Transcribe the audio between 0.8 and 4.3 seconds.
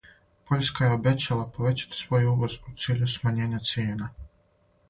је обећала повећати свој увоз у циљу смањења цијена.